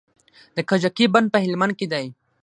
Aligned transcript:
د 0.55 0.57
کجکي 0.69 1.05
بند 1.13 1.27
په 1.33 1.37
هلمند 1.45 1.73
کې 1.79 1.87
دی 1.93 2.05